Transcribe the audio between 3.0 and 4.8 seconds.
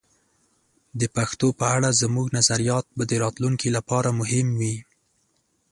د راتلونکي لپاره مهم وي.